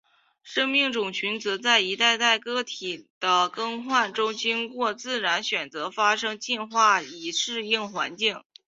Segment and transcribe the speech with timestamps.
[0.41, 8.41] 生命种群则在一代代个体的更替中经过自然选择发生进化以适应环境。